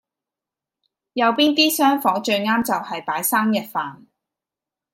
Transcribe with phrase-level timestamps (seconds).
[1.13, 4.07] 右邊啲廂房最啱就喺擺生日飯